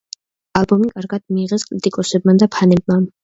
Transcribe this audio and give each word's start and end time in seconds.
ალბომი 0.61 0.89
კარგად 0.95 1.21
მიიღეს 1.37 1.67
კრიტიკოსებმა 1.73 2.37
და 2.45 2.49
ფანებმა. 2.57 2.99